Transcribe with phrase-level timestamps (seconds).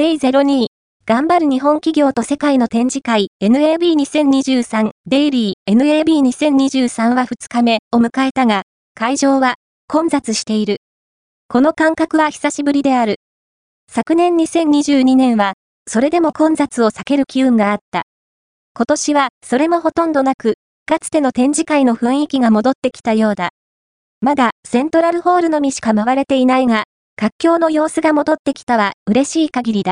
[0.00, 0.68] デイ02
[1.04, 8.62] 頑張る日本企業と世界の展示会 NAB2023 デイリー NAB2023 は2日目を迎えたが、
[8.94, 9.56] 会場は
[9.88, 10.78] 混雑している。
[11.48, 13.16] この感覚は久しぶりである。
[13.92, 15.52] 昨年2022年は、
[15.86, 18.04] それでも混雑を避ける機運があった。
[18.74, 20.54] 今年はそれもほとんどなく、
[20.86, 23.50] かつての展示会の雰囲気が戻ってきたようだ。
[24.22, 26.84] まだセントラルホールのみしか回れていないが、
[27.20, 29.88] 活況の様子が戻ってきたは嬉しい限りだ。